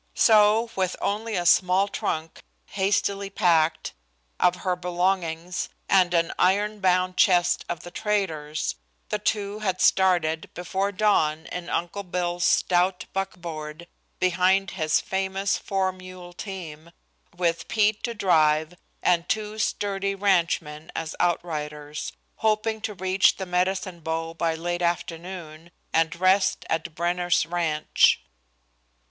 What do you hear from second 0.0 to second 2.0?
So, with only a small